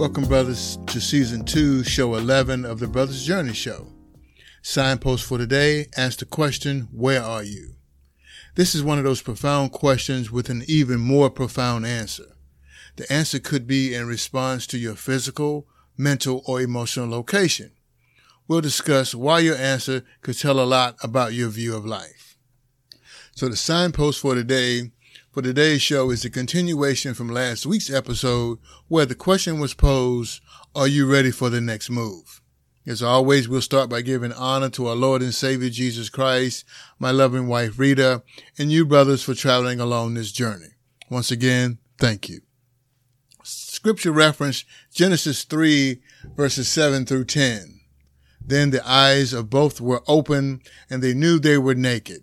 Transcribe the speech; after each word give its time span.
Welcome, 0.00 0.24
brothers, 0.24 0.78
to 0.86 0.98
season 0.98 1.44
two, 1.44 1.84
show 1.84 2.14
11 2.14 2.64
of 2.64 2.78
the 2.78 2.86
Brothers 2.86 3.22
Journey 3.22 3.52
Show. 3.52 3.88
Signpost 4.62 5.26
for 5.26 5.36
today 5.36 5.88
ask 5.94 6.20
the 6.20 6.24
question, 6.24 6.88
Where 6.90 7.22
are 7.22 7.42
you? 7.42 7.74
This 8.54 8.74
is 8.74 8.82
one 8.82 8.96
of 8.96 9.04
those 9.04 9.20
profound 9.20 9.72
questions 9.72 10.30
with 10.30 10.48
an 10.48 10.62
even 10.66 11.00
more 11.00 11.28
profound 11.28 11.84
answer. 11.84 12.34
The 12.96 13.12
answer 13.12 13.38
could 13.38 13.66
be 13.66 13.94
in 13.94 14.06
response 14.06 14.66
to 14.68 14.78
your 14.78 14.94
physical, 14.94 15.68
mental, 15.98 16.42
or 16.46 16.62
emotional 16.62 17.10
location. 17.10 17.72
We'll 18.48 18.62
discuss 18.62 19.14
why 19.14 19.40
your 19.40 19.56
answer 19.56 20.02
could 20.22 20.38
tell 20.38 20.60
a 20.60 20.64
lot 20.64 20.96
about 21.02 21.34
your 21.34 21.50
view 21.50 21.76
of 21.76 21.84
life. 21.84 22.38
So 23.32 23.50
the 23.50 23.56
signpost 23.56 24.18
for 24.18 24.34
today, 24.34 24.92
for 25.32 25.42
today's 25.42 25.80
show 25.80 26.10
is 26.10 26.24
a 26.24 26.30
continuation 26.30 27.14
from 27.14 27.28
last 27.28 27.64
week's 27.66 27.90
episode 27.90 28.58
where 28.88 29.06
the 29.06 29.14
question 29.14 29.60
was 29.60 29.74
posed, 29.74 30.42
are 30.74 30.88
you 30.88 31.10
ready 31.10 31.30
for 31.30 31.50
the 31.50 31.60
next 31.60 31.90
move? 31.90 32.40
As 32.86 33.02
always, 33.02 33.48
we'll 33.48 33.60
start 33.60 33.88
by 33.88 34.02
giving 34.02 34.32
honor 34.32 34.70
to 34.70 34.88
our 34.88 34.96
Lord 34.96 35.22
and 35.22 35.34
Savior 35.34 35.70
Jesus 35.70 36.08
Christ, 36.08 36.64
my 36.98 37.10
loving 37.10 37.46
wife 37.46 37.78
Rita, 37.78 38.22
and 38.58 38.72
you 38.72 38.84
brothers 38.84 39.22
for 39.22 39.34
traveling 39.34 39.78
along 39.78 40.14
this 40.14 40.32
journey. 40.32 40.74
Once 41.08 41.30
again, 41.30 41.78
thank 41.98 42.28
you 42.28 42.40
scripture 43.80 44.12
reference 44.12 44.66
Genesis 44.92 45.44
3 45.44 46.02
verses 46.36 46.68
7 46.68 47.06
through 47.06 47.24
10. 47.24 47.80
Then 48.38 48.70
the 48.70 48.86
eyes 48.86 49.32
of 49.32 49.48
both 49.48 49.80
were 49.80 50.02
open 50.06 50.60
and 50.90 51.02
they 51.02 51.14
knew 51.14 51.38
they 51.38 51.56
were 51.56 51.74
naked. 51.74 52.22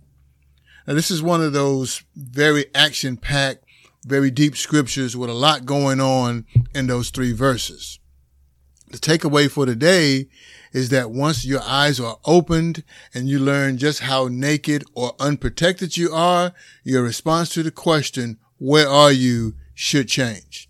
Now, 0.87 0.93
this 0.93 1.11
is 1.11 1.21
one 1.21 1.41
of 1.41 1.53
those 1.53 2.03
very 2.15 2.65
action 2.73 3.17
packed, 3.17 3.65
very 4.05 4.31
deep 4.31 4.57
scriptures 4.57 5.15
with 5.15 5.29
a 5.29 5.33
lot 5.33 5.65
going 5.65 5.99
on 5.99 6.45
in 6.73 6.87
those 6.87 7.09
three 7.09 7.33
verses. 7.33 7.99
The 8.89 8.97
takeaway 8.97 9.49
for 9.49 9.65
today 9.65 10.27
is 10.73 10.89
that 10.89 11.11
once 11.11 11.45
your 11.45 11.61
eyes 11.61 11.99
are 11.99 12.17
opened 12.25 12.83
and 13.13 13.29
you 13.29 13.39
learn 13.39 13.77
just 13.77 14.01
how 14.01 14.27
naked 14.29 14.83
or 14.93 15.13
unprotected 15.19 15.95
you 15.97 16.11
are, 16.13 16.53
your 16.83 17.03
response 17.03 17.49
to 17.53 17.63
the 17.63 17.71
question, 17.71 18.37
where 18.57 18.87
are 18.87 19.11
you, 19.11 19.55
should 19.73 20.07
change 20.07 20.69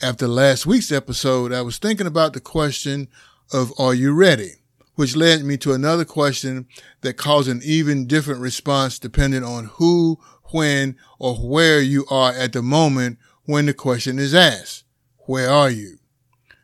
after 0.00 0.28
last 0.28 0.64
week's 0.64 0.92
episode, 0.92 1.52
I 1.52 1.62
was 1.62 1.78
thinking 1.78 2.06
about 2.06 2.32
the 2.32 2.40
question 2.40 3.08
of 3.52 3.72
are 3.78 3.94
you 3.94 4.12
ready? 4.12 4.57
Which 4.98 5.14
led 5.14 5.44
me 5.44 5.56
to 5.58 5.74
another 5.74 6.04
question 6.04 6.66
that 7.02 7.16
caused 7.16 7.48
an 7.48 7.60
even 7.62 8.08
different 8.08 8.40
response 8.40 8.98
depending 8.98 9.44
on 9.44 9.66
who, 9.74 10.18
when, 10.46 10.96
or 11.20 11.36
where 11.36 11.80
you 11.80 12.04
are 12.10 12.32
at 12.32 12.52
the 12.52 12.62
moment 12.62 13.18
when 13.44 13.66
the 13.66 13.74
question 13.74 14.18
is 14.18 14.34
asked. 14.34 14.82
Where 15.18 15.48
are 15.48 15.70
you? 15.70 15.98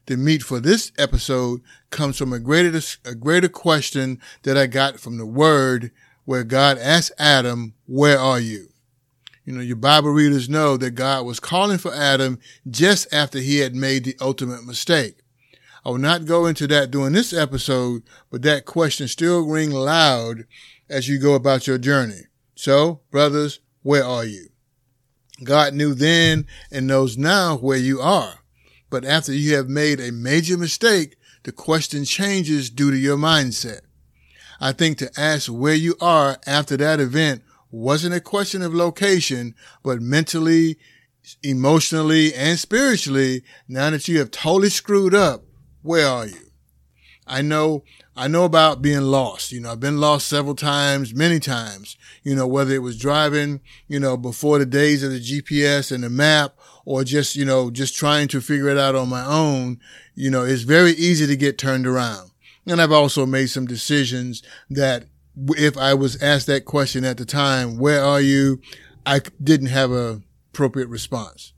The 0.06 0.16
meat 0.16 0.42
for 0.42 0.58
this 0.58 0.90
episode 0.98 1.60
comes 1.90 2.18
from 2.18 2.32
a 2.32 2.40
greater, 2.40 2.80
a 3.04 3.14
greater 3.14 3.48
question 3.48 4.20
that 4.42 4.58
I 4.58 4.66
got 4.66 4.98
from 4.98 5.16
the 5.16 5.26
word 5.26 5.92
where 6.24 6.42
God 6.42 6.76
asked 6.78 7.12
Adam, 7.16 7.74
where 7.86 8.18
are 8.18 8.40
you? 8.40 8.70
You 9.44 9.52
know, 9.52 9.60
your 9.60 9.76
Bible 9.76 10.10
readers 10.10 10.48
know 10.48 10.76
that 10.78 10.96
God 10.96 11.24
was 11.24 11.38
calling 11.38 11.78
for 11.78 11.94
Adam 11.94 12.40
just 12.68 13.06
after 13.14 13.38
he 13.38 13.58
had 13.58 13.76
made 13.76 14.02
the 14.02 14.16
ultimate 14.20 14.66
mistake. 14.66 15.18
I 15.84 15.90
will 15.90 15.98
not 15.98 16.24
go 16.24 16.46
into 16.46 16.66
that 16.68 16.90
during 16.90 17.12
this 17.12 17.32
episode, 17.32 18.02
but 18.30 18.42
that 18.42 18.64
question 18.64 19.06
still 19.06 19.46
ring 19.46 19.70
loud 19.70 20.46
as 20.88 21.08
you 21.08 21.18
go 21.18 21.34
about 21.34 21.66
your 21.66 21.78
journey. 21.78 22.22
So, 22.54 23.00
brothers, 23.10 23.60
where 23.82 24.04
are 24.04 24.24
you? 24.24 24.48
God 25.42 25.74
knew 25.74 25.94
then 25.94 26.46
and 26.70 26.86
knows 26.86 27.18
now 27.18 27.56
where 27.56 27.78
you 27.78 28.00
are. 28.00 28.40
But 28.88 29.04
after 29.04 29.32
you 29.32 29.56
have 29.56 29.68
made 29.68 30.00
a 30.00 30.12
major 30.12 30.56
mistake, 30.56 31.16
the 31.42 31.52
question 31.52 32.04
changes 32.04 32.70
due 32.70 32.90
to 32.90 32.96
your 32.96 33.18
mindset. 33.18 33.80
I 34.60 34.72
think 34.72 34.98
to 34.98 35.10
ask 35.18 35.48
where 35.48 35.74
you 35.74 35.96
are 36.00 36.38
after 36.46 36.76
that 36.78 37.00
event 37.00 37.42
wasn't 37.70 38.14
a 38.14 38.20
question 38.20 38.62
of 38.62 38.72
location, 38.72 39.54
but 39.82 40.00
mentally, 40.00 40.78
emotionally, 41.42 42.32
and 42.32 42.58
spiritually, 42.58 43.42
now 43.68 43.90
that 43.90 44.08
you 44.08 44.20
have 44.20 44.30
totally 44.30 44.70
screwed 44.70 45.14
up, 45.14 45.42
where 45.84 46.06
are 46.06 46.26
you? 46.26 46.50
I 47.26 47.42
know, 47.42 47.84
I 48.16 48.26
know 48.26 48.44
about 48.44 48.80
being 48.80 49.02
lost. 49.02 49.52
You 49.52 49.60
know, 49.60 49.72
I've 49.72 49.80
been 49.80 50.00
lost 50.00 50.26
several 50.26 50.54
times, 50.54 51.14
many 51.14 51.38
times, 51.38 51.98
you 52.22 52.34
know, 52.34 52.46
whether 52.46 52.72
it 52.72 52.82
was 52.82 52.98
driving, 52.98 53.60
you 53.86 54.00
know, 54.00 54.16
before 54.16 54.58
the 54.58 54.66
days 54.66 55.02
of 55.02 55.10
the 55.10 55.20
GPS 55.20 55.92
and 55.92 56.02
the 56.02 56.08
map 56.08 56.56
or 56.86 57.04
just, 57.04 57.36
you 57.36 57.44
know, 57.44 57.70
just 57.70 57.96
trying 57.96 58.28
to 58.28 58.40
figure 58.40 58.68
it 58.68 58.78
out 58.78 58.94
on 58.94 59.10
my 59.10 59.24
own. 59.26 59.78
You 60.14 60.30
know, 60.30 60.42
it's 60.42 60.62
very 60.62 60.92
easy 60.92 61.26
to 61.26 61.36
get 61.36 61.58
turned 61.58 61.86
around. 61.86 62.30
And 62.66 62.80
I've 62.80 62.92
also 62.92 63.26
made 63.26 63.50
some 63.50 63.66
decisions 63.66 64.42
that 64.70 65.04
if 65.50 65.76
I 65.76 65.92
was 65.92 66.22
asked 66.22 66.46
that 66.46 66.64
question 66.64 67.04
at 67.04 67.18
the 67.18 67.26
time, 67.26 67.76
where 67.76 68.02
are 68.02 68.22
you? 68.22 68.62
I 69.04 69.20
didn't 69.42 69.68
have 69.68 69.92
a 69.92 70.22
appropriate 70.50 70.88
response. 70.88 71.52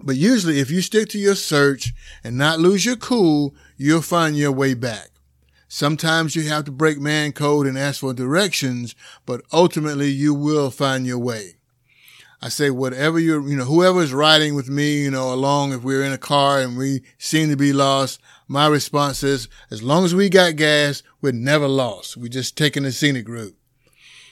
But 0.00 0.16
usually 0.16 0.60
if 0.60 0.70
you 0.70 0.80
stick 0.80 1.08
to 1.10 1.18
your 1.18 1.34
search 1.34 1.92
and 2.22 2.38
not 2.38 2.60
lose 2.60 2.84
your 2.84 2.96
cool, 2.96 3.54
you'll 3.76 4.02
find 4.02 4.36
your 4.36 4.52
way 4.52 4.74
back. 4.74 5.10
Sometimes 5.68 6.34
you 6.34 6.48
have 6.48 6.64
to 6.64 6.72
break 6.72 6.98
man 6.98 7.32
code 7.32 7.66
and 7.66 7.78
ask 7.78 8.00
for 8.00 8.14
directions, 8.14 8.94
but 9.26 9.42
ultimately 9.52 10.08
you 10.08 10.32
will 10.32 10.70
find 10.70 11.06
your 11.06 11.18
way. 11.18 11.56
I 12.40 12.48
say 12.48 12.70
whatever 12.70 13.18
you're, 13.18 13.46
you 13.46 13.56
know, 13.56 13.64
whoever's 13.64 14.12
riding 14.12 14.54
with 14.54 14.68
me, 14.68 15.02
you 15.02 15.10
know, 15.10 15.32
along, 15.32 15.72
if 15.72 15.82
we're 15.82 16.04
in 16.04 16.12
a 16.12 16.18
car 16.18 16.60
and 16.60 16.78
we 16.78 17.02
seem 17.18 17.50
to 17.50 17.56
be 17.56 17.72
lost, 17.72 18.20
my 18.46 18.68
response 18.68 19.24
is, 19.24 19.48
as 19.70 19.82
long 19.82 20.04
as 20.04 20.14
we 20.14 20.28
got 20.28 20.54
gas, 20.54 21.02
we're 21.20 21.32
never 21.32 21.66
lost. 21.66 22.16
We're 22.16 22.28
just 22.28 22.56
taking 22.56 22.84
the 22.84 22.92
scenic 22.92 23.28
route. 23.28 23.56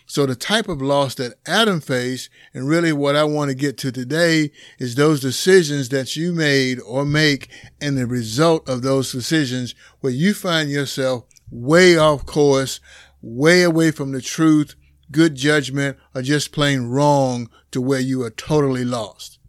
So 0.09 0.25
the 0.25 0.37
type 0.37 0.69
of 0.69 0.81
loss 0.81 1.17
that 1.17 1.35
Adam 1.47 1.81
faced, 1.81 2.31
and 2.55 2.69
really 2.69 2.93
what 2.93 3.17
I 3.17 3.25
want 3.25 3.51
to 3.51 3.57
get 3.57 3.77
to 3.79 3.91
today 3.91 4.53
is 4.79 4.95
those 4.95 5.21
decisions 5.21 5.89
that 5.89 6.15
you 6.15 6.33
made 6.33 6.79
or 6.81 7.05
make 7.05 7.49
and 7.81 7.99
the 7.99 8.07
result 8.07 8.69
of 8.69 8.83
those 8.83 9.11
decisions 9.11 9.75
where 10.01 10.13
you 10.13 10.33
find 10.33 10.71
yourself 10.71 11.25
way 11.51 11.99
off 11.99 12.25
course, 12.25 12.79
way 13.21 13.63
away 13.63 13.91
from 13.91 14.13
the 14.13 14.23
truth, 14.23 14.77
good 15.11 15.35
judgment, 15.35 15.97
or 16.15 16.23
just 16.23 16.53
plain 16.53 16.83
wrong 16.83 17.51
to 17.73 17.81
where 17.81 18.01
you 18.01 18.23
are 18.23 18.31
totally 18.31 18.85
lost. 18.85 19.41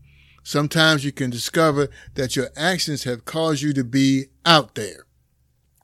Sometimes 0.44 1.06
you 1.06 1.12
can 1.12 1.30
discover 1.30 1.90
that 2.16 2.36
your 2.36 2.50
actions 2.56 3.04
have 3.04 3.26
caused 3.26 3.62
you 3.62 3.74
to 3.74 3.84
be 3.84 4.26
out 4.44 4.74
there 4.74 5.06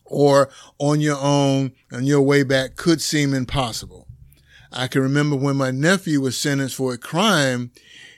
or 0.04 0.50
on 0.80 1.00
your 1.00 1.18
own 1.20 1.74
and 1.92 2.08
your 2.08 2.22
way 2.22 2.42
back 2.44 2.76
could 2.76 3.02
seem 3.02 3.34
impossible. 3.34 4.08
I 4.74 4.88
can 4.88 5.02
remember 5.02 5.36
when 5.36 5.56
my 5.56 5.72
nephew 5.72 6.20
was 6.20 6.38
sentenced 6.38 6.76
for 6.76 6.94
a 6.94 6.98
crime, 6.98 7.72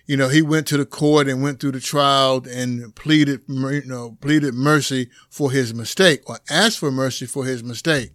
you 0.05 0.15
know, 0.15 0.29
he 0.29 0.41
went 0.41 0.67
to 0.67 0.77
the 0.77 0.85
court 0.85 1.27
and 1.27 1.41
went 1.41 1.59
through 1.59 1.73
the 1.73 1.79
trial 1.79 2.45
and 2.49 2.95
pleaded, 2.95 3.41
you 3.47 3.81
know, 3.85 4.17
pleaded 4.21 4.53
mercy 4.53 5.09
for 5.29 5.51
his 5.51 5.73
mistake 5.73 6.21
or 6.29 6.39
asked 6.49 6.79
for 6.79 6.91
mercy 6.91 7.25
for 7.25 7.45
his 7.45 7.63
mistake. 7.63 8.11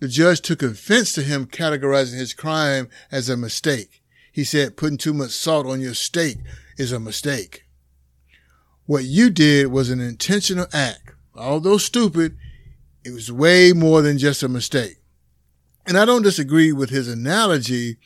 The 0.00 0.08
judge 0.08 0.40
took 0.40 0.62
offense 0.62 1.12
to 1.14 1.22
him 1.22 1.46
categorizing 1.46 2.18
his 2.18 2.32
crime 2.32 2.88
as 3.10 3.28
a 3.28 3.36
mistake. 3.36 4.02
He 4.32 4.44
said 4.44 4.76
putting 4.76 4.98
too 4.98 5.12
much 5.12 5.30
salt 5.30 5.66
on 5.66 5.80
your 5.80 5.94
steak 5.94 6.36
is 6.76 6.92
a 6.92 7.00
mistake. 7.00 7.64
What 8.86 9.04
you 9.04 9.28
did 9.28 9.66
was 9.66 9.90
an 9.90 10.00
intentional 10.00 10.68
act, 10.72 11.12
although 11.34 11.78
stupid, 11.78 12.36
it 13.04 13.10
was 13.10 13.32
way 13.32 13.72
more 13.72 14.00
than 14.02 14.18
just 14.18 14.42
a 14.42 14.48
mistake. 14.48 14.97
And 15.88 15.96
I 15.96 16.04
don't 16.04 16.20
disagree 16.20 16.70
with 16.70 16.90
his 16.90 17.08
analogy. 17.08 17.96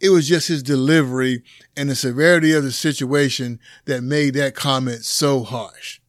It 0.00 0.08
was 0.08 0.26
just 0.26 0.48
his 0.48 0.62
delivery 0.62 1.42
and 1.76 1.90
the 1.90 1.94
severity 1.94 2.52
of 2.52 2.64
the 2.64 2.72
situation 2.72 3.60
that 3.84 4.02
made 4.02 4.32
that 4.34 4.54
comment 4.54 5.04
so 5.04 5.42
harsh. 5.42 6.00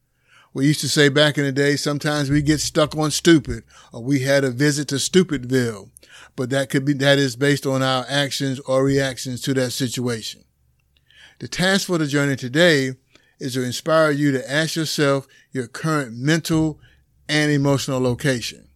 We 0.53 0.67
used 0.67 0.79
to 0.79 0.87
say 0.87 1.09
back 1.09 1.37
in 1.37 1.43
the 1.43 1.51
day, 1.51 1.75
sometimes 1.75 2.29
we 2.29 2.41
get 2.41 2.61
stuck 2.61 2.95
on 2.95 3.11
stupid 3.11 3.65
or 3.91 4.01
we 4.01 4.21
had 4.21 4.45
a 4.45 4.51
visit 4.51 4.87
to 4.87 4.95
Stupidville, 4.95 5.89
but 6.37 6.49
that 6.51 6.69
could 6.69 6.85
be, 6.85 6.93
that 6.93 7.19
is 7.19 7.35
based 7.35 7.65
on 7.65 7.83
our 7.83 8.05
actions 8.07 8.61
or 8.61 8.85
reactions 8.85 9.41
to 9.41 9.53
that 9.55 9.71
situation. 9.71 10.45
The 11.39 11.49
task 11.49 11.87
for 11.87 11.97
the 11.97 12.07
journey 12.07 12.37
today 12.37 12.93
is 13.37 13.53
to 13.55 13.65
inspire 13.65 14.11
you 14.11 14.31
to 14.31 14.49
ask 14.49 14.77
yourself 14.77 15.27
your 15.51 15.67
current 15.67 16.15
mental 16.15 16.79
and 17.27 17.51
emotional 17.51 17.99
location. 17.99 18.66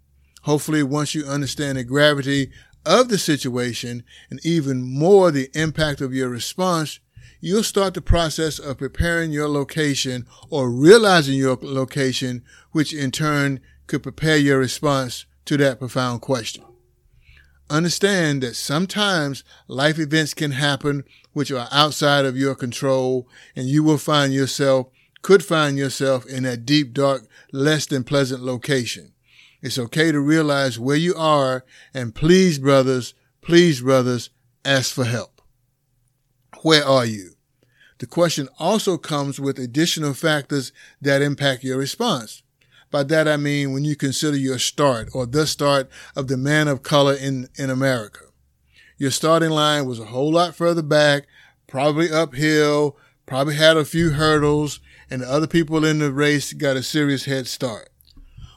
Hopefully, 0.42 0.84
once 0.84 1.14
you 1.14 1.26
understand 1.26 1.78
the 1.78 1.84
gravity 1.84 2.52
of 2.86 3.10
the 3.10 3.18
situation 3.18 4.04
and 4.30 4.44
even 4.46 4.82
more 4.82 5.32
the 5.32 5.50
impact 5.54 6.02
of 6.02 6.14
your 6.14 6.30
response, 6.30 7.00
you'll 7.40 7.64
start 7.64 7.94
the 7.94 8.02
process 8.02 8.60
of 8.60 8.78
preparing 8.78 9.32
your 9.32 9.48
location 9.48 10.26
or 10.50 10.70
realizing 10.70 11.36
your 11.36 11.58
location, 11.62 12.44
which 12.72 12.94
in 12.94 13.12
turn 13.12 13.60
could 13.88 14.04
prepare 14.04 14.38
your 14.38 14.58
response 14.58 15.26
to 15.46 15.58
that 15.58 15.80
profound 15.80 16.22
question. 16.22 16.64
Understand 17.70 18.44
that 18.44 18.56
sometimes 18.56 19.44
life 19.68 19.98
events 19.98 20.34
can 20.34 20.52
happen 20.52 21.04
which 21.34 21.52
are 21.52 21.70
outside 21.72 22.26
of 22.26 22.36
your 22.36 22.54
control 22.54 23.28
and 23.56 23.68
you 23.68 23.84
will 23.84 23.98
find 23.98 24.34
yourself, 24.34 24.88
could 25.22 25.44
find 25.44 25.78
yourself 25.78 26.26
in 26.26 26.46
a 26.46 26.58
deep, 26.58 26.94
dark, 26.94 27.28
less 27.54 27.86
than 27.86 28.04
pleasant 28.04 28.44
location. 28.44 29.11
It's 29.62 29.78
okay 29.78 30.12
to 30.12 30.20
realize 30.20 30.80
where 30.80 30.96
you 30.96 31.14
are 31.16 31.64
and 31.94 32.16
please, 32.16 32.58
brothers, 32.58 33.14
please, 33.42 33.82
brothers, 33.82 34.30
ask 34.66 34.94
for 34.94 35.06
help. 35.06 35.42
Where 36.64 36.86
are 36.86 37.06
you? 37.06 37.32
The 38.00 38.08
question 38.08 38.50
also 38.58 38.98
comes 38.98 39.40
with 39.40 39.60
additional 39.60 40.16
factors 40.16 40.72
that 41.02 41.22
impact 41.22 41.64
your 41.64 41.78
response. 41.78 42.42
By 42.90 43.04
that 43.04 43.28
I 43.28 43.38
mean 43.38 43.72
when 43.72 43.86
you 43.86 43.96
consider 43.96 44.36
your 44.36 44.58
start 44.58 45.10
or 45.14 45.28
the 45.28 45.46
start 45.46 45.90
of 46.16 46.28
the 46.28 46.38
man 46.38 46.68
of 46.68 46.82
color 46.82 47.14
in, 47.14 47.48
in 47.56 47.70
America. 47.70 48.26
Your 48.98 49.12
starting 49.12 49.52
line 49.52 49.86
was 49.86 50.00
a 50.00 50.06
whole 50.06 50.32
lot 50.32 50.56
further 50.56 50.82
back, 50.82 51.28
probably 51.68 52.12
uphill, 52.12 52.98
probably 53.28 53.56
had 53.56 53.78
a 53.78 53.86
few 53.86 54.12
hurdles, 54.12 54.80
and 55.10 55.22
the 55.22 55.32
other 55.32 55.48
people 55.48 55.86
in 55.86 56.00
the 56.00 56.12
race 56.12 56.54
got 56.54 56.78
a 56.78 56.84
serious 56.84 57.26
head 57.26 57.46
start. 57.46 57.91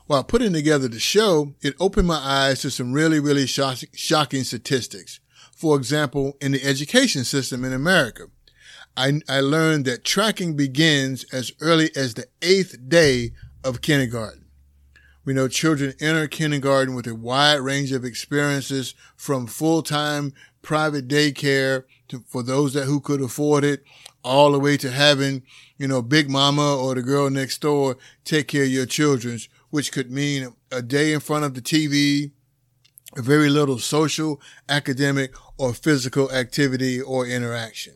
While 0.06 0.24
putting 0.24 0.52
together 0.52 0.88
the 0.88 1.00
show, 1.00 1.54
it 1.62 1.74
opened 1.80 2.08
my 2.08 2.18
eyes 2.18 2.60
to 2.60 2.70
some 2.70 2.92
really, 2.92 3.20
really 3.20 3.46
shock- 3.46 3.84
shocking 3.94 4.44
statistics. 4.44 5.18
For 5.56 5.76
example, 5.76 6.36
in 6.42 6.52
the 6.52 6.62
education 6.62 7.24
system 7.24 7.64
in 7.64 7.72
America, 7.72 8.24
I, 8.96 9.20
I 9.28 9.40
learned 9.40 9.86
that 9.86 10.04
tracking 10.04 10.56
begins 10.56 11.24
as 11.32 11.52
early 11.60 11.90
as 11.96 12.14
the 12.14 12.26
eighth 12.42 12.76
day 12.86 13.32
of 13.64 13.80
kindergarten. 13.80 14.44
We 15.24 15.32
know 15.32 15.48
children 15.48 15.94
enter 16.00 16.28
kindergarten 16.28 16.94
with 16.94 17.06
a 17.06 17.14
wide 17.14 17.60
range 17.60 17.90
of 17.92 18.04
experiences 18.04 18.94
from 19.16 19.46
full-time 19.46 20.34
private 20.60 21.08
daycare 21.08 21.84
to, 22.08 22.22
for 22.28 22.42
those 22.42 22.74
that 22.74 22.84
who 22.84 23.00
could 23.00 23.22
afford 23.22 23.64
it, 23.64 23.82
all 24.22 24.52
the 24.52 24.60
way 24.60 24.76
to 24.76 24.90
having, 24.90 25.42
you 25.78 25.88
know, 25.88 26.02
big 26.02 26.28
mama 26.28 26.76
or 26.76 26.94
the 26.94 27.02
girl 27.02 27.30
next 27.30 27.62
door 27.62 27.96
take 28.24 28.48
care 28.48 28.64
of 28.64 28.68
your 28.68 28.86
children's 28.86 29.48
which 29.74 29.90
could 29.90 30.08
mean 30.08 30.54
a 30.70 30.80
day 30.80 31.12
in 31.12 31.18
front 31.18 31.44
of 31.44 31.54
the 31.54 31.60
TV, 31.60 32.30
very 33.16 33.50
little 33.50 33.80
social, 33.80 34.40
academic, 34.68 35.34
or 35.58 35.74
physical 35.74 36.30
activity 36.30 37.00
or 37.00 37.26
interaction. 37.26 37.94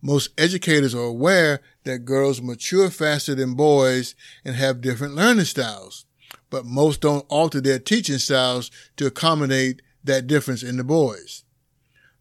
Most 0.00 0.30
educators 0.38 0.94
are 0.94 1.02
aware 1.02 1.60
that 1.82 2.04
girls 2.04 2.40
mature 2.40 2.88
faster 2.88 3.34
than 3.34 3.54
boys 3.54 4.14
and 4.44 4.54
have 4.54 4.80
different 4.80 5.16
learning 5.16 5.46
styles, 5.46 6.04
but 6.50 6.66
most 6.66 7.00
don't 7.00 7.26
alter 7.28 7.60
their 7.60 7.80
teaching 7.80 8.18
styles 8.18 8.70
to 8.96 9.06
accommodate 9.06 9.82
that 10.04 10.28
difference 10.28 10.62
in 10.62 10.76
the 10.76 10.84
boys. 10.84 11.42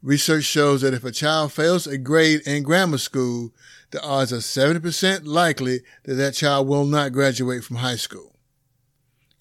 Research 0.01 0.45
shows 0.45 0.81
that 0.81 0.95
if 0.95 1.03
a 1.03 1.11
child 1.11 1.53
fails 1.53 1.85
a 1.85 1.99
grade 1.99 2.41
in 2.47 2.63
grammar 2.63 2.97
school, 2.97 3.51
the 3.91 4.01
odds 4.01 4.33
are 4.33 4.37
70% 4.37 5.27
likely 5.27 5.81
that 6.05 6.15
that 6.15 6.33
child 6.33 6.67
will 6.67 6.85
not 6.85 7.13
graduate 7.13 7.63
from 7.63 7.75
high 7.75 7.95
school. 7.95 8.30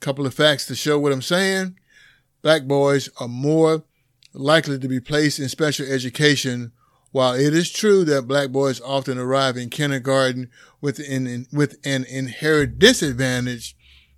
Couple 0.00 0.26
of 0.26 0.34
facts 0.34 0.66
to 0.66 0.74
show 0.74 0.98
what 0.98 1.12
I'm 1.12 1.22
saying. 1.22 1.78
Black 2.42 2.64
boys 2.64 3.10
are 3.20 3.28
more 3.28 3.84
likely 4.32 4.78
to 4.78 4.88
be 4.88 5.00
placed 5.00 5.38
in 5.38 5.48
special 5.48 5.86
education. 5.86 6.72
While 7.12 7.34
it 7.34 7.52
is 7.52 7.70
true 7.70 8.04
that 8.04 8.28
black 8.28 8.50
boys 8.50 8.80
often 8.80 9.18
arrive 9.18 9.56
in 9.56 9.68
kindergarten 9.68 10.48
with 10.80 11.00
an, 11.00 11.46
with 11.52 11.76
an 11.84 12.04
inherent 12.04 12.78
disadvantage, 12.78 13.76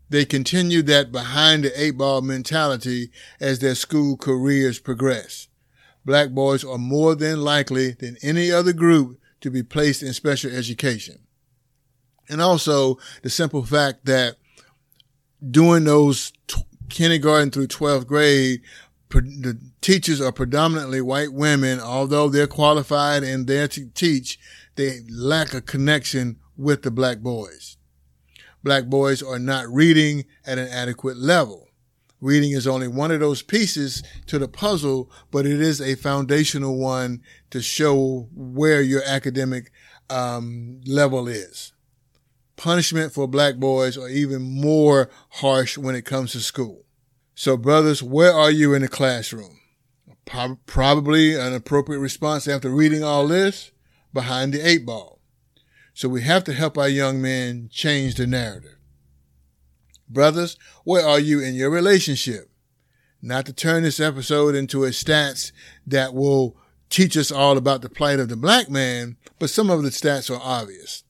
they 0.09 0.25
continue 0.25 0.83
that 0.83 1.11
behind 1.11 1.65
the 1.65 1.83
eight 1.83 1.97
ball 1.97 2.21
mentality 2.21 3.11
as 3.41 3.59
their 3.59 3.75
school 3.75 4.17
careers 4.17 4.79
progress. 4.79 5.49
Black 6.05 6.31
boys 6.31 6.63
are 6.65 6.79
more 6.79 7.15
than 7.15 7.41
likely 7.41 7.93
than 7.93 8.19
any 8.23 8.53
other 8.53 8.73
group 8.73 9.19
to 9.41 9.51
be 9.51 9.63
placed 9.63 10.03
in 10.03 10.13
special 10.13 10.51
education. 10.51 11.27
And 12.29 12.41
also 12.41 12.99
the 13.23 13.31
simple 13.31 13.65
fact 13.65 14.05
that 14.05 14.37
during 15.51 15.85
those 15.85 16.33
t- 16.47 16.63
kindergarten 16.89 17.51
through 17.51 17.69
12th 17.69 18.07
grade, 18.07 18.61
the 19.11 19.59
teachers 19.81 20.21
are 20.21 20.33
predominantly 20.33 21.01
white 21.01 21.33
women. 21.33 21.81
Although 21.81 22.29
they're 22.29 22.47
qualified 22.47 23.23
and 23.23 23.47
there 23.47 23.69
to 23.69 23.87
teach, 23.91 24.39
they 24.77 25.01
lack 25.11 25.53
a 25.53 25.61
connection 25.61 26.39
with 26.57 26.83
the 26.83 26.91
black 26.91 27.19
boys. 27.19 27.77
Black 28.63 28.87
boys 28.87 29.23
are 29.23 29.39
not 29.39 29.69
reading 29.69 30.25
at 30.47 30.59
an 30.59 30.69
adequate 30.69 31.17
level. 31.17 31.69
Reading 32.21 32.53
is 32.53 32.69
only 32.69 32.87
one 32.87 33.11
of 33.11 33.19
those 33.19 33.43
pieces 33.43 34.03
to 34.27 34.39
the 34.39 34.47
puzzle, 34.47 35.11
but 35.33 35.45
it 35.45 35.61
is 35.61 35.81
a 35.81 35.97
foundational 35.97 36.79
one 36.79 37.21
to 37.51 37.61
show 37.61 38.29
where 38.33 38.81
your 38.81 39.03
academic 39.05 39.73
um, 40.09 40.81
level 40.87 41.27
is 41.27 41.72
punishment 42.57 43.13
for 43.13 43.27
black 43.27 43.57
boys 43.57 43.97
are 43.97 44.09
even 44.09 44.43
more 44.43 45.11
harsh 45.31 45.77
when 45.79 45.95
it 45.95 46.05
comes 46.05 46.33
to 46.33 46.41
school. 46.41 46.85
So 47.35 47.57
brothers, 47.57 48.03
where 48.03 48.33
are 48.33 48.51
you 48.51 48.75
in 48.75 48.83
the 48.83 48.89
classroom? 48.89 49.59
Probably 50.25 51.35
an 51.35 51.55
appropriate 51.55 51.99
response 51.99 52.47
after 52.47 52.71
reading 52.71 53.03
all 53.03 53.27
this 53.27 53.73
behind 54.13 54.53
the 54.53 54.67
eight 54.67 54.87
ball. 54.87 55.21
So 55.95 56.09
we 56.09 56.23
have 56.23 56.45
to 56.45 56.53
help 56.53 56.79
our 56.79 56.89
young 56.89 57.21
men 57.21 57.69
change 57.71 58.15
the 58.15 58.27
narrative. 58.27 58.77
Brothers, 60.09 60.57
where 60.85 61.07
are 61.07 61.21
you 61.21 61.41
in 61.41 61.55
your 61.55 61.71
relationship? 61.71 62.51
Not 63.21 63.47
to 63.47 63.53
turn 63.53 63.83
this 63.83 64.01
episode 64.01 64.55
into 64.55 64.85
a 64.85 64.89
stats 64.89 65.53
that 65.87 66.15
will 66.15 66.57
teach 66.91 67.17
us 67.17 67.33
all 67.33 67.57
about 67.57 67.83
the 67.83 67.89
plight 67.89 68.21
of 68.21 68.29
the 68.29 68.37
black 68.37 68.69
man, 68.69 69.17
but 69.39 69.51
some 69.51 69.71
of 69.71 69.83
the 69.83 69.91
stats 69.91 70.31
are 70.31 70.41
obvious. 70.43 71.05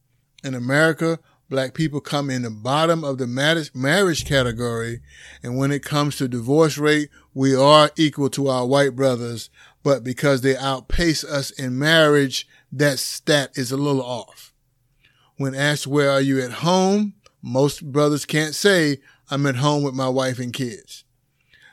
In 0.44 0.54
America, 0.54 1.18
black 1.52 1.74
people 1.74 2.00
come 2.00 2.30
in 2.30 2.40
the 2.40 2.50
bottom 2.50 3.04
of 3.04 3.18
the 3.18 3.26
marriage 3.26 4.24
category. 4.24 5.02
And 5.42 5.58
when 5.58 5.70
it 5.70 5.84
comes 5.84 6.16
to 6.16 6.26
divorce 6.26 6.78
rate, 6.78 7.10
we 7.34 7.54
are 7.54 7.90
equal 7.94 8.30
to 8.30 8.48
our 8.48 8.66
white 8.66 8.96
brothers. 8.96 9.50
But 9.82 10.02
because 10.02 10.40
they 10.40 10.56
outpace 10.56 11.22
us 11.22 11.50
in 11.50 11.78
marriage, 11.78 12.48
that 12.72 12.98
stat 12.98 13.50
is 13.54 13.70
a 13.70 13.76
little 13.76 14.02
off. 14.02 14.54
When 15.36 15.54
asked, 15.54 15.86
where 15.86 16.10
are 16.10 16.22
you 16.22 16.40
at 16.40 16.52
home? 16.52 17.14
Most 17.42 17.92
brothers 17.92 18.24
can't 18.24 18.54
say, 18.54 19.02
I'm 19.30 19.44
at 19.44 19.56
home 19.56 19.82
with 19.82 19.94
my 19.94 20.08
wife 20.08 20.38
and 20.38 20.54
kids. 20.54 21.04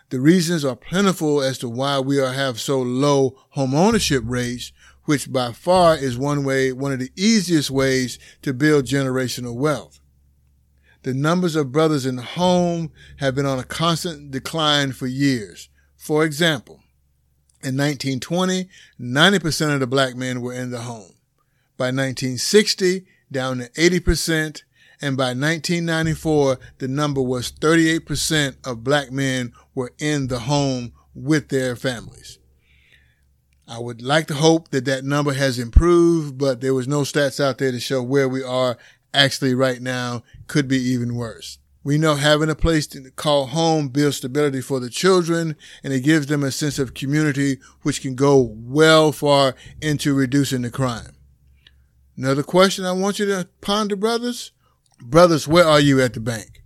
The 0.10 0.20
reasons 0.20 0.66
are 0.66 0.76
plentiful 0.76 1.42
as 1.42 1.58
to 1.60 1.70
why 1.70 2.00
we 2.00 2.20
are 2.20 2.34
have 2.34 2.60
so 2.60 2.82
low 2.82 3.38
home 3.52 3.74
ownership 3.74 4.24
rates, 4.26 4.74
which 5.10 5.34
by 5.34 5.52
far 5.52 5.98
is 5.98 6.20
one 6.20 6.44
way, 6.44 6.72
one 6.72 6.92
of 6.92 7.00
the 7.00 7.12
easiest 7.16 7.72
ways 7.72 8.20
to 8.44 8.54
build 8.54 8.86
generational 8.86 9.56
wealth. 9.56 10.00
The 11.02 11.16
numbers 11.16 11.56
of 11.56 11.72
brothers 11.72 12.06
in 12.06 12.16
the 12.18 12.22
home 12.22 12.92
have 13.18 13.34
been 13.34 13.48
on 13.48 13.58
a 13.58 13.64
constant 13.64 14.30
decline 14.30 14.92
for 14.92 15.08
years. 15.08 15.68
For 15.98 16.24
example, 16.24 16.82
in 17.64 17.76
1920, 17.76 18.70
90% 19.02 19.74
of 19.74 19.80
the 19.80 19.88
black 19.88 20.16
men 20.16 20.42
were 20.42 20.54
in 20.54 20.70
the 20.70 20.82
home. 20.82 21.16
By 21.76 21.86
1960, 21.86 23.08
down 23.32 23.58
to 23.58 23.70
80%, 23.70 24.62
and 25.02 25.18
by 25.18 25.30
1994, 25.30 26.60
the 26.78 26.88
number 26.88 27.24
was 27.24 27.52
38% 27.52 28.58
of 28.64 28.84
black 28.84 29.12
men 29.12 29.54
were 29.74 29.92
in 29.98 30.28
the 30.28 30.42
home 30.42 30.94
with 31.16 31.50
their 31.50 31.76
families. 31.76 32.38
I 33.70 33.78
would 33.78 34.02
like 34.02 34.26
to 34.28 34.34
hope 34.34 34.70
that 34.70 34.86
that 34.86 35.06
number 35.06 35.34
has 35.34 35.60
improved, 35.60 36.40
but 36.40 36.60
there 36.60 36.74
was 36.74 36.88
no 36.88 37.02
stats 37.02 37.40
out 37.40 37.60
there 37.60 37.72
to 37.72 37.80
show 37.80 38.02
where 38.02 38.28
we 38.28 38.42
are 38.42 38.80
actually 39.14 39.54
right 39.54 39.80
now. 39.80 40.24
Could 40.48 40.68
be 40.68 40.80
even 40.80 41.14
worse. 41.14 41.60
We 41.84 42.00
know 42.00 42.16
having 42.16 42.50
a 42.50 42.56
place 42.56 42.88
to 42.88 43.12
call 43.12 43.46
home 43.46 43.90
builds 43.90 44.18
stability 44.18 44.62
for 44.62 44.80
the 44.80 44.90
children 44.90 45.56
and 45.84 45.94
it 45.94 46.02
gives 46.02 46.26
them 46.26 46.44
a 46.44 46.52
sense 46.52 46.80
of 46.80 46.96
community 46.96 47.60
which 47.84 48.02
can 48.02 48.16
go 48.16 48.40
well 48.42 49.12
far 49.12 49.56
into 49.80 50.16
reducing 50.16 50.64
the 50.64 50.72
crime. 50.72 51.16
Another 52.18 52.44
question 52.44 52.86
I 52.86 52.92
want 52.94 53.20
you 53.20 53.28
to 53.28 53.50
ponder, 53.62 53.96
brothers. 53.96 54.52
Brothers, 55.00 55.48
where 55.48 55.66
are 55.66 55.80
you 55.80 56.02
at 56.02 56.16
the 56.16 56.20
bank? 56.20 56.64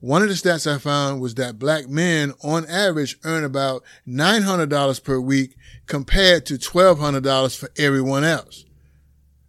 One 0.00 0.22
of 0.22 0.28
the 0.28 0.34
stats 0.34 0.66
I 0.66 0.78
found 0.78 1.20
was 1.20 1.34
that 1.34 1.58
black 1.58 1.86
men 1.88 2.32
on 2.42 2.66
average 2.66 3.18
earn 3.22 3.44
about 3.44 3.84
$900 4.08 5.04
per 5.04 5.20
week 5.20 5.56
compared 5.86 6.46
to 6.46 6.54
$1,200 6.54 7.56
for 7.56 7.70
everyone 7.76 8.24
else. 8.24 8.64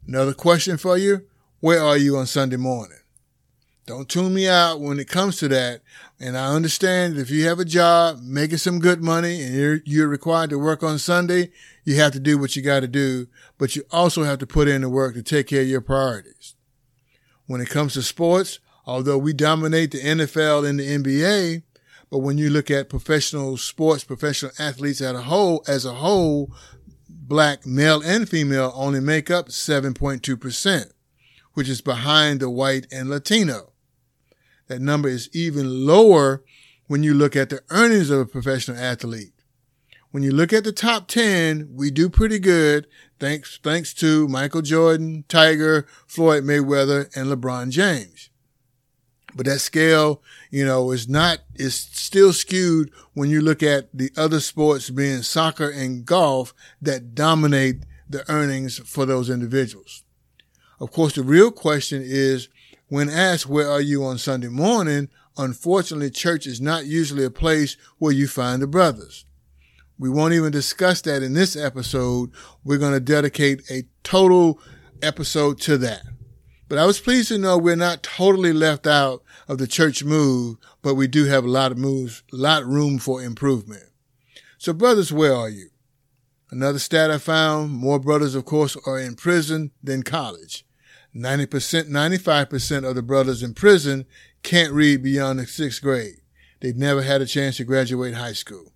Another 0.06 0.34
question 0.34 0.78
for 0.78 0.98
you. 0.98 1.26
Where 1.62 1.82
are 1.82 1.98
you 1.98 2.18
on 2.18 2.26
Sunday 2.26 2.58
morning? 2.58 2.98
Don't 3.86 4.10
tune 4.10 4.34
me 4.34 4.48
out 4.48 4.82
when 4.82 5.00
it 5.00 5.08
comes 5.08 5.38
to 5.38 5.48
that. 5.48 5.82
And 6.20 6.38
I 6.38 6.54
understand 6.54 7.16
that 7.16 7.22
if 7.22 7.30
you 7.30 7.48
have 7.48 7.60
a 7.60 7.66
job 7.66 8.20
making 8.22 8.58
some 8.58 8.80
good 8.80 9.02
money 9.02 9.42
and 9.42 9.56
you're, 9.56 9.80
you're 9.86 10.08
required 10.08 10.50
to 10.50 10.60
work 10.60 10.84
on 10.84 11.00
Sunday, 11.00 11.52
you 11.86 11.96
have 11.96 12.12
to 12.12 12.20
do 12.20 12.38
what 12.38 12.56
you 12.56 12.62
got 12.62 12.82
to 12.82 12.88
do, 12.88 13.28
but 13.58 13.76
you 13.76 13.84
also 13.90 14.24
have 14.24 14.40
to 14.40 14.48
put 14.48 14.68
in 14.68 14.82
the 14.82 14.90
work 14.90 15.14
to 15.14 15.24
take 15.24 15.48
care 15.48 15.62
of 15.62 15.68
your 15.68 15.82
priorities. 15.82 16.56
When 17.48 17.62
it 17.62 17.70
comes 17.70 17.94
to 17.94 18.02
sports, 18.02 18.60
although 18.86 19.18
we 19.18 19.34
dominate 19.34 19.92
the 19.92 20.00
NFL 20.00 20.68
and 20.68 20.80
the 20.80 20.88
NBA, 20.88 21.64
but 22.10 22.20
when 22.20 22.38
you 22.38 22.50
look 22.50 22.70
at 22.70 22.90
professional 22.90 23.56
sports, 23.58 24.04
professional 24.04 24.52
athletes 24.60 25.02
as 25.02 25.16
a 25.16 25.22
whole, 25.22 25.64
as 25.68 25.86
a 25.86 25.94
whole, 25.94 26.54
black 27.08 27.66
male 27.66 28.02
and 28.04 28.28
female 28.28 28.74
only 28.76 29.00
make 29.00 29.32
up 29.32 29.48
7.2%, 29.48 30.92
which 31.54 31.70
is 31.70 31.82
behind 31.82 32.42
the 32.42 32.50
white 32.50 32.86
and 32.92 33.10
Latino. 33.10 33.72
That 34.68 34.82
number 34.82 35.08
is 35.08 35.30
even 35.34 35.86
lower 35.86 36.44
when 36.88 37.04
you 37.04 37.14
look 37.14 37.36
at 37.38 37.50
the 37.50 37.62
earnings 37.70 38.10
of 38.10 38.20
a 38.20 38.26
professional 38.26 38.78
athlete. 38.78 39.34
When 40.12 40.24
you 40.24 40.32
look 40.32 40.52
at 40.52 40.66
the 40.66 40.74
top 40.74 41.08
10, 41.08 41.70
we 41.74 41.90
do 41.90 42.10
pretty 42.10 42.40
good 42.40 42.88
thanks, 43.18 43.60
thanks 43.64 43.94
to 43.94 44.28
Michael 44.28 44.62
Jordan, 44.62 45.24
Tiger, 45.30 45.88
Floyd 46.06 46.44
Mayweather, 46.44 47.10
and 47.16 47.32
LeBron 47.32 47.70
James. 47.70 48.31
But 49.36 49.46
that 49.46 49.60
scale, 49.60 50.22
you 50.50 50.66
know, 50.66 50.92
is 50.92 51.08
not, 51.08 51.40
is 51.56 51.76
still 51.76 52.34
skewed 52.34 52.92
when 53.14 53.30
you 53.30 53.42
look 53.42 53.64
at 53.64 53.90
the 53.94 54.12
other 54.18 54.40
sports 54.40 54.90
being 54.90 55.22
soccer 55.22 55.70
and 55.70 56.06
golf 56.06 56.54
that 56.82 57.16
dominate 57.16 57.84
the 58.10 58.30
earnings 58.30 58.80
for 58.80 59.06
those 59.06 59.30
individuals. 59.30 60.04
Of 60.80 60.92
course, 60.92 61.14
the 61.14 61.24
real 61.24 61.52
question 61.52 62.02
is, 62.04 62.50
when 62.90 63.10
asked, 63.10 63.48
where 63.48 63.70
are 63.70 63.80
you 63.80 64.04
on 64.04 64.18
Sunday 64.18 64.50
morning? 64.50 65.08
Unfortunately, 65.38 66.10
church 66.10 66.46
is 66.46 66.60
not 66.60 66.86
usually 66.86 67.24
a 67.24 67.32
place 67.32 67.78
where 68.00 68.12
you 68.12 68.28
find 68.28 68.62
the 68.62 68.68
brothers. 68.68 69.26
We 69.98 70.10
won't 70.10 70.34
even 70.34 70.52
discuss 70.52 71.00
that 71.04 71.24
in 71.24 71.34
this 71.34 71.56
episode. 71.56 72.32
We're 72.66 72.80
going 72.80 72.94
to 72.94 73.00
dedicate 73.00 73.62
a 73.72 73.84
total 74.04 74.60
episode 75.02 75.62
to 75.62 75.78
that. 75.78 76.02
But 76.72 76.80
I 76.80 76.86
was 76.86 77.02
pleased 77.02 77.28
to 77.28 77.38
know 77.38 77.58
we're 77.58 77.76
not 77.76 78.02
totally 78.02 78.54
left 78.54 78.88
out 78.88 79.24
of 79.50 79.58
the 79.58 79.68
church 79.68 80.06
move, 80.06 80.56
but 80.82 80.96
we 80.96 81.06
do 81.06 81.26
have 81.26 81.44
a 81.44 81.50
lot 81.50 81.74
of 81.74 81.78
moves, 81.78 82.24
a 82.32 82.38
lot 82.38 82.62
of 82.62 82.70
room 82.70 82.98
for 82.98 83.22
improvement. 83.22 83.90
So 84.58 84.72
brothers, 84.72 85.12
where 85.12 85.36
are 85.36 85.50
you? 85.50 85.68
Another 86.50 86.80
stat 86.80 87.12
I 87.12 87.18
found, 87.18 87.74
more 87.74 88.00
brothers, 88.00 88.36
of 88.36 88.46
course, 88.46 88.78
are 88.86 88.98
in 88.98 89.16
prison 89.16 89.72
than 89.84 90.04
college. 90.04 90.66
90%, 91.14 91.90
95% 91.90 92.88
of 92.88 92.96
the 92.96 93.02
brothers 93.02 93.44
in 93.44 93.54
prison 93.54 94.06
can't 94.42 94.72
read 94.72 95.04
beyond 95.04 95.40
the 95.40 95.48
sixth 95.48 95.82
grade. 95.82 96.22
They've 96.62 96.74
never 96.74 97.02
had 97.02 97.20
a 97.20 97.26
chance 97.26 97.58
to 97.58 97.66
graduate 97.66 98.14
high 98.14 98.32
school. 98.32 98.71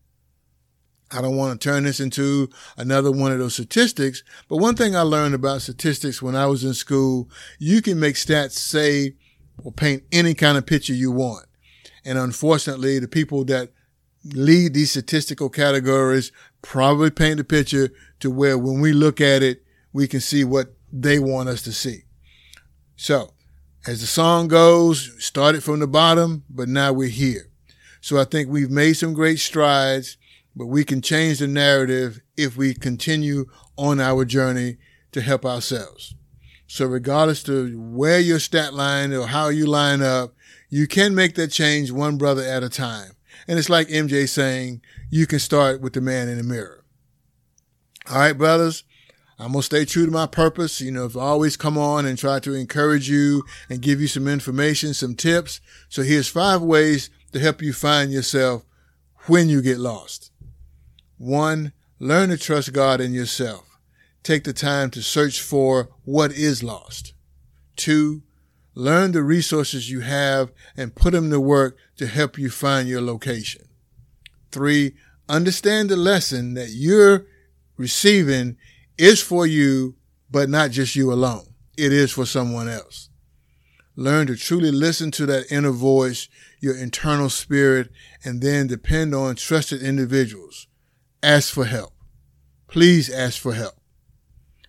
I 1.12 1.22
don't 1.22 1.38
want 1.38 1.60
to 1.60 1.68
turn 1.68 1.84
this 1.84 2.00
into 2.00 2.50
another 2.78 3.12
one 3.12 3.32
of 3.32 3.40
those 3.40 3.54
statistics, 3.54 4.24
but 4.50 4.58
one 4.58 4.76
thing 4.76 4.96
I 4.96 5.02
learned 5.02 5.36
about 5.36 5.62
statistics 5.62 6.22
when 6.22 6.36
I 6.36 6.48
was 6.48 6.64
in 6.64 6.74
school, 6.74 7.30
you 7.60 7.82
can 7.82 8.00
make 8.00 8.16
stats 8.16 8.54
say 8.54 9.16
or 9.64 9.72
paint 9.72 10.04
any 10.12 10.34
kind 10.34 10.58
of 10.58 10.66
picture 10.66 10.94
you 10.94 11.12
want. 11.12 11.46
And 12.04 12.18
unfortunately, 12.18 13.00
the 13.00 13.08
people 13.08 13.46
that 13.46 13.72
lead 14.24 14.74
these 14.74 14.92
statistical 14.92 15.50
categories 15.50 16.32
probably 16.62 17.12
paint 17.12 17.38
the 17.38 17.44
picture 17.44 17.90
to 18.20 18.32
where 18.32 18.58
when 18.58 18.82
we 18.82 18.92
look 18.92 19.22
at 19.22 19.44
it, 19.44 19.64
we 19.94 20.08
can 20.08 20.20
see 20.20 20.44
what 20.44 20.74
they 20.92 21.20
want 21.20 21.50
us 21.50 21.62
to 21.64 21.72
see. 21.72 22.04
So, 22.96 23.34
as 23.88 24.02
the 24.02 24.08
song 24.08 24.48
goes, 24.48 25.12
started 25.24 25.64
from 25.64 25.80
the 25.80 25.88
bottom, 25.88 26.44
but 26.50 26.68
now 26.68 26.92
we're 26.92 27.08
here. 27.08 27.50
So 28.02 28.20
I 28.20 28.24
think 28.24 28.50
we've 28.50 28.72
made 28.72 28.94
some 28.94 29.14
great 29.14 29.40
strides, 29.40 30.18
but 30.56 30.68
we 30.68 30.84
can 30.84 31.02
change 31.02 31.40
the 31.40 31.48
narrative 31.48 32.22
if 32.38 32.56
we 32.56 32.74
continue 32.74 33.46
on 33.78 34.00
our 34.00 34.26
journey 34.26 34.78
to 35.12 35.22
help 35.22 35.46
ourselves. 35.46 36.16
So 36.68 36.86
regardless 36.86 37.44
to 37.44 37.80
where 37.80 38.20
your 38.20 38.40
stat 38.40 38.74
line 38.74 39.14
or 39.14 39.28
how 39.28 39.50
you 39.50 39.66
line 39.66 40.02
up, 40.02 40.34
you 40.70 40.88
can 40.88 41.14
make 41.14 41.36
that 41.36 41.52
change 41.52 41.92
one 41.92 42.18
brother 42.18 42.42
at 42.42 42.64
a 42.64 42.70
time. 42.70 43.12
And 43.48 43.60
it's 43.60 43.70
like 43.70 43.88
MJ 43.88 44.28
saying, 44.28 44.82
you 45.10 45.28
can 45.28 45.40
start 45.40 45.82
with 45.82 45.94
the 45.94 46.02
man 46.02 46.28
in 46.28 46.38
the 46.38 46.44
mirror. 46.44 46.84
All 48.10 48.18
right, 48.18 48.38
brothers. 48.38 48.84
I'm 49.38 49.52
going 49.52 49.60
to 49.60 49.66
stay 49.66 49.84
true 49.84 50.06
to 50.06 50.12
my 50.12 50.28
purpose. 50.28 50.80
You 50.80 50.92
know, 50.92 51.06
if 51.06 51.18
I 51.18 51.22
always 51.22 51.58
come 51.58 51.78
on 51.78 52.06
and 52.06 52.18
try 52.18 52.40
to 52.40 52.54
encourage 52.54 53.10
you 53.10 53.44
and 53.70 53.82
give 53.82 54.00
you 54.00 54.08
some 54.08 54.28
information, 54.28 54.94
some 54.94 55.14
tips. 55.14 55.60
So 55.90 56.04
here's 56.04 56.30
five 56.30 56.62
ways 56.62 57.10
to 57.34 57.40
help 57.40 57.62
you 57.62 57.74
find 57.74 58.12
yourself 58.12 58.64
when 59.28 59.50
you 59.50 59.62
get 59.62 59.78
lost. 59.78 60.32
One, 61.18 61.72
learn 62.00 62.30
to 62.30 62.38
trust 62.38 62.74
God 62.74 63.00
in 63.00 63.14
yourself. 63.14 63.80
Take 64.24 64.44
the 64.44 64.54
time 64.54 64.90
to 64.92 65.02
search 65.02 65.40
for 65.42 65.90
what 66.04 66.32
is 66.32 66.64
lost. 66.64 67.14
Two, 67.76 68.24
learn 68.74 69.12
the 69.12 69.24
resources 69.24 69.90
you 69.90 70.02
have 70.02 70.52
and 70.76 70.96
put 70.96 71.14
them 71.14 71.30
to 71.30 71.40
work 71.40 71.78
to 71.98 72.08
help 72.08 72.38
you 72.38 72.50
find 72.50 72.90
your 72.90 73.02
location. 73.02 73.66
Three, 74.52 74.96
understand 75.30 75.90
the 75.90 75.96
lesson 75.96 76.54
that 76.56 76.70
you're 76.72 77.26
receiving 77.78 78.58
is 78.98 79.22
for 79.22 79.46
you, 79.46 79.96
but 80.30 80.50
not 80.50 80.72
just 80.72 80.96
you 80.96 81.14
alone. 81.14 81.54
It 81.78 81.94
is 81.94 82.12
for 82.12 82.26
someone 82.26 82.68
else. 82.68 83.10
Learn 83.96 84.28
to 84.28 84.36
truly 84.36 84.72
listen 84.72 85.12
to 85.12 85.26
that 85.28 85.52
inner 85.52 85.72
voice, 85.72 86.28
your 86.60 86.78
internal 86.78 87.30
spirit, 87.30 87.90
and 88.24 88.42
then 88.42 88.68
depend 88.68 89.16
on 89.16 89.36
trusted 89.36 89.82
individuals. 89.82 90.68
Ask 91.26 91.52
for 91.52 91.66
help. 91.66 91.92
Please 92.68 93.10
ask 93.10 93.42
for 93.42 93.56
help. 93.56 93.74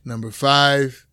Number 0.07 0.31
five, 0.31 1.07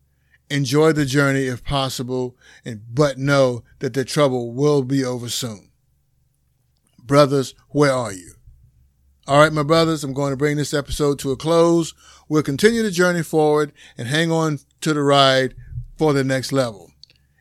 enjoy 0.48 0.92
the 0.92 1.04
journey 1.04 1.48
if 1.48 1.62
possible, 1.62 2.34
and, 2.64 2.80
but 2.90 3.18
know 3.18 3.62
that 3.80 3.92
the 3.92 4.06
trouble 4.06 4.54
will 4.54 4.82
be 4.82 5.04
over 5.04 5.28
soon. 5.28 5.68
Brothers, 6.98 7.54
where 7.68 7.92
are 7.92 8.10
you? 8.10 8.36
All 9.26 9.38
right, 9.38 9.52
my 9.52 9.62
brothers, 9.62 10.02
I'm 10.02 10.14
going 10.14 10.30
to 10.30 10.36
bring 10.38 10.56
this 10.56 10.72
episode 10.72 11.18
to 11.18 11.32
a 11.32 11.36
close. 11.36 11.92
We'll 12.26 12.42
continue 12.42 12.82
the 12.82 12.90
journey 12.90 13.22
forward 13.22 13.74
and 13.98 14.08
hang 14.08 14.32
on 14.32 14.60
to 14.80 14.94
the 14.94 15.02
ride 15.02 15.54
for 15.98 16.14
the 16.14 16.24
next 16.24 16.52
level. 16.52 16.90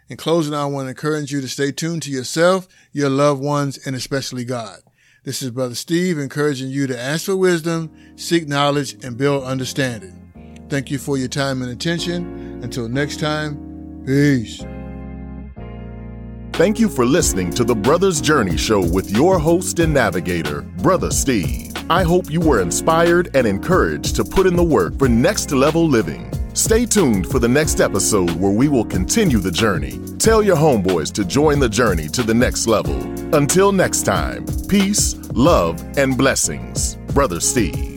In 0.10 0.18
closing, 0.18 0.54
I 0.54 0.66
want 0.66 0.88
to 0.88 0.90
encourage 0.90 1.32
you 1.32 1.40
to 1.40 1.48
stay 1.48 1.72
tuned 1.72 2.04
to 2.04 2.12
yourself, 2.12 2.68
your 2.92 3.10
loved 3.10 3.42
ones, 3.42 3.80
and 3.88 3.96
especially 3.96 4.44
God. 4.44 4.80
This 5.24 5.42
is 5.42 5.52
Brother 5.52 5.76
Steve 5.76 6.20
encouraging 6.20 6.70
you 6.70 6.86
to 6.86 7.00
ask 7.00 7.28
for 7.28 7.38
wisdom, 7.38 7.90
seek 8.18 8.46
knowledge, 8.46 9.06
and 9.06 9.18
build 9.18 9.46
understanding. 9.46 10.66
Thank 10.68 10.92
you 10.92 10.98
for 10.98 11.18
your 11.18 11.30
time 11.30 11.62
and 11.62 11.72
attention. 11.72 12.60
Until 12.62 12.90
next 12.90 13.22
time, 13.22 14.04
peace. 14.06 14.62
Thank 16.52 16.78
you 16.78 16.90
for 16.90 17.06
listening 17.06 17.52
to 17.52 17.64
the 17.64 17.74
Brothers 17.74 18.20
Journey 18.20 18.58
Show 18.58 18.86
with 18.86 19.12
your 19.12 19.40
host 19.40 19.80
and 19.80 19.94
navigator, 19.94 20.64
Brother 20.80 21.10
Steve. 21.10 21.72
I 21.90 22.04
hope 22.04 22.30
you 22.30 22.42
were 22.42 22.60
inspired 22.60 23.34
and 23.34 23.48
encouraged 23.48 24.18
to 24.18 24.26
put 24.26 24.46
in 24.46 24.58
the 24.58 24.64
work 24.64 25.00
for 25.00 25.08
next 25.08 25.52
level 25.52 25.88
living. 25.88 26.33
Stay 26.54 26.86
tuned 26.86 27.28
for 27.32 27.40
the 27.40 27.48
next 27.48 27.80
episode 27.80 28.30
where 28.32 28.52
we 28.52 28.68
will 28.68 28.86
continue 28.86 29.40
the 29.40 29.52
journey. 29.52 30.00
Tell 30.20 30.44
your 30.44 30.56
homeboys 30.56 31.12
to 31.14 31.26
join 31.26 31.60
the 31.60 31.68
journey 31.68 32.08
to 32.10 32.22
the 32.22 32.34
next 32.34 32.68
level. 32.68 32.96
Until 33.36 33.72
next 33.72 34.04
time, 34.04 34.46
peace, 34.68 35.16
love, 35.34 35.84
and 35.98 36.16
blessings. 36.16 36.96
Brother 37.14 37.40
Steve. 37.40 37.93